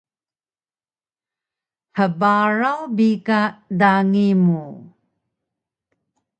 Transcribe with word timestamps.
Hbaraw 1.97 2.79
bi 2.95 3.09
ka 3.25 3.39
dangi 3.79 4.27
mu 4.45 4.63